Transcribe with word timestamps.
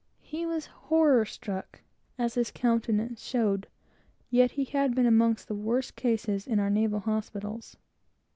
He 0.23 0.47
was 0.47 0.65
horror 0.65 1.25
struck, 1.25 1.81
as 2.17 2.33
his 2.33 2.49
countenance 2.49 3.21
showed; 3.21 3.67
yet 4.31 4.53
he 4.53 4.63
had 4.63 4.95
been 4.95 5.05
among 5.05 5.37
the 5.45 5.53
worst 5.53 5.95
cases 5.95 6.47
in 6.47 6.59
our 6.59 6.71
naval 6.71 7.01
hospitals. 7.01 7.77